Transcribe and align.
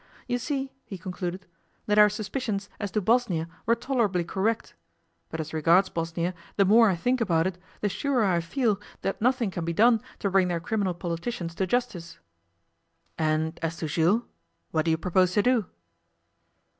'You 0.27 0.39
see,' 0.39 0.71
he 0.83 0.97
concluded, 0.97 1.45
'that 1.85 1.99
our 1.99 2.09
suspicions 2.09 2.71
as 2.79 2.89
to 2.89 3.01
Bosnia 3.01 3.47
were 3.67 3.75
tolerably 3.75 4.23
correct. 4.23 4.73
But 5.29 5.39
as 5.39 5.53
regards 5.53 5.89
Bosnia, 5.89 6.33
the 6.55 6.65
more 6.65 6.89
I 6.89 6.95
think 6.95 7.21
about 7.21 7.45
it, 7.45 7.59
the 7.81 7.87
surer 7.89 8.23
I 8.25 8.39
feel 8.41 8.79
that 9.03 9.21
nothing 9.21 9.51
can 9.51 9.63
be 9.63 9.73
done 9.73 10.01
to 10.17 10.31
bring 10.31 10.47
their 10.47 10.59
criminal 10.59 10.95
politicians 10.95 11.53
to 11.53 11.67
justice.' 11.67 12.17
'And 13.19 13.59
as 13.61 13.77
to 13.77 13.85
Jules, 13.87 14.23
what 14.71 14.85
do 14.85 14.89
you 14.89 14.97
propose 14.97 15.33
to 15.33 15.43
do? 15.43 15.67